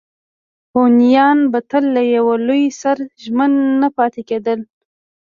هونیان 0.73 1.39
به 1.51 1.59
تل 1.69 1.83
له 1.95 2.01
یوه 2.15 2.35
لوري 2.45 2.67
سره 2.81 3.01
ژمن 3.23 3.51
نه 3.81 3.89
پاتې 3.97 4.21
کېدل. 4.29 4.59